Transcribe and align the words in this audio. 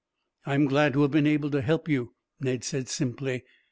"I 0.47 0.55
am 0.55 0.65
glad 0.65 0.93
to 0.93 1.03
have 1.03 1.11
been 1.11 1.27
able 1.27 1.51
to 1.51 1.61
help 1.61 1.87
you," 1.87 2.15
Ned 2.39 2.63
said 2.63 2.89
simply. 2.89 3.43